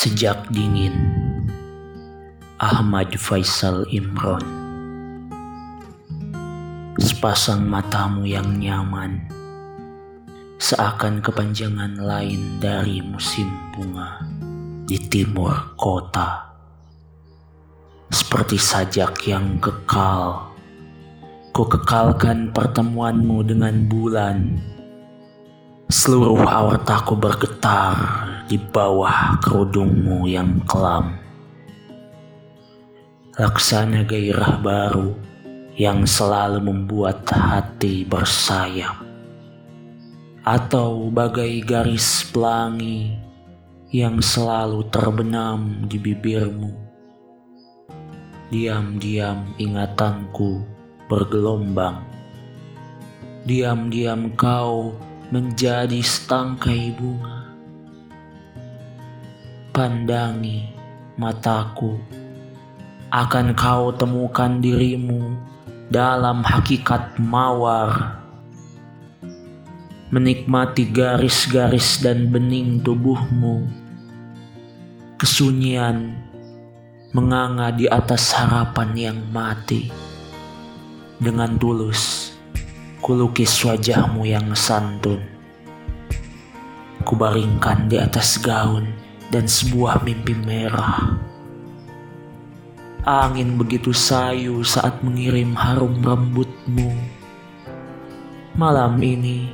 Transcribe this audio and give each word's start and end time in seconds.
Sejak 0.00 0.48
dingin. 0.48 0.96
Ahmad 2.56 3.12
Faisal 3.20 3.84
Imron. 3.92 4.40
Sepasang 6.96 7.68
matamu 7.68 8.24
yang 8.24 8.48
nyaman 8.56 9.28
Seakan 10.56 11.20
kepanjangan 11.20 12.00
lain 12.00 12.56
dari 12.56 13.04
musim 13.04 13.52
bunga 13.76 14.24
Di 14.88 14.96
timur 15.04 15.76
kota. 15.76 16.48
Seperti 18.08 18.56
sajak 18.56 19.20
yang 19.28 19.60
kekal 19.60 20.48
Ku 21.52 21.68
kekalkan 21.68 22.56
pertemuanmu 22.56 23.44
dengan 23.44 23.84
bulan. 23.84 24.64
Seluruh 25.92 26.48
awataku 26.48 27.20
bergetar 27.20 28.29
di 28.50 28.58
bawah 28.58 29.38
kerudungmu 29.38 30.26
yang 30.26 30.58
kelam. 30.66 31.14
Laksana 33.38 34.02
gairah 34.02 34.58
baru 34.58 35.14
yang 35.78 36.02
selalu 36.02 36.58
membuat 36.58 37.22
hati 37.30 38.02
bersayap. 38.02 38.98
Atau 40.42 41.14
bagai 41.14 41.62
garis 41.62 42.26
pelangi 42.34 43.14
yang 43.94 44.18
selalu 44.18 44.82
terbenam 44.90 45.86
di 45.86 46.02
bibirmu. 46.02 46.74
Diam-diam 48.50 49.46
ingatanku 49.62 50.66
bergelombang. 51.06 52.02
Diam-diam 53.46 54.34
kau 54.34 54.98
menjadi 55.30 56.02
setangkai 56.02 56.98
bunga. 56.98 57.39
Pandangi 59.70 60.66
mataku, 61.14 61.94
akan 63.14 63.54
kau 63.54 63.94
temukan 63.94 64.58
dirimu 64.58 65.38
dalam 65.86 66.42
hakikat 66.42 67.14
mawar. 67.22 68.18
Menikmati 70.10 70.90
garis-garis 70.90 72.02
dan 72.02 72.34
bening 72.34 72.82
tubuhmu. 72.82 73.70
Kesunyian 75.22 76.18
menganga 77.14 77.70
di 77.70 77.86
atas 77.86 78.34
harapan 78.34 78.90
yang 78.98 79.18
mati. 79.30 79.86
Dengan 81.22 81.54
tulus 81.62 82.34
Kulukis 83.00 83.54
wajahmu 83.62 84.26
yang 84.26 84.50
santun. 84.58 85.22
Kubaringkan 87.06 87.86
di 87.86 87.96
atas 87.96 88.34
gaun 88.42 89.09
dan 89.30 89.46
sebuah 89.46 90.02
mimpi 90.02 90.34
merah. 90.34 91.16
Angin 93.06 93.56
begitu 93.56 93.96
sayu 93.96 94.60
saat 94.60 95.00
mengirim 95.00 95.56
harum 95.56 95.96
rambutmu. 96.04 96.92
Malam 98.58 99.00
ini, 99.00 99.48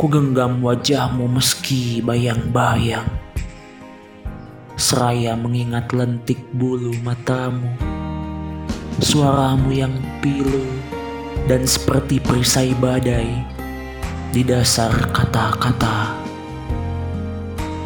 ku 0.00 0.08
genggam 0.08 0.64
wajahmu 0.64 1.28
meski 1.28 2.00
bayang-bayang. 2.00 3.04
Seraya 4.78 5.34
mengingat 5.34 5.92
lentik 5.92 6.38
bulu 6.54 6.94
matamu, 7.04 7.68
suaramu 9.02 9.74
yang 9.74 9.92
pilu 10.22 10.64
dan 11.50 11.66
seperti 11.66 12.22
perisai 12.22 12.72
badai 12.78 13.28
di 14.30 14.40
dasar 14.46 14.94
kata-kata. 15.12 16.27